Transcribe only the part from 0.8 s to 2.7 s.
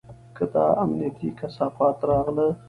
امنيتي کثافات راغله.